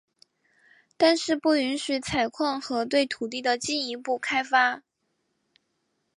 [0.97, 4.81] 但是不允许采矿和对土地的进一步开发。